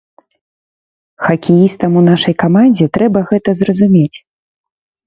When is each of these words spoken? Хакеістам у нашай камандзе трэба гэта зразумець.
Хакеістам 1.25 1.91
у 2.01 2.05
нашай 2.09 2.35
камандзе 2.45 2.85
трэба 2.99 3.19
гэта 3.33 3.49
зразумець. 3.63 4.17